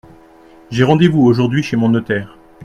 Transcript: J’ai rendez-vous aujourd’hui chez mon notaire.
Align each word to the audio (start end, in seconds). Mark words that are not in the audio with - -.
J’ai 0.71 0.83
rendez-vous 0.83 1.21
aujourd’hui 1.23 1.61
chez 1.61 1.75
mon 1.75 1.89
notaire. 1.89 2.35